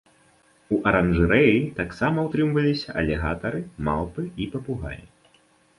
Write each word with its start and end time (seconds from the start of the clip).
У 0.77 0.77
аранжарэі 0.91 1.59
таксама 1.81 2.23
утрымліваліся 2.31 2.89
алігатары, 3.03 3.61
малпы 3.91 4.21
і 4.45 4.51
папугаі. 4.57 5.03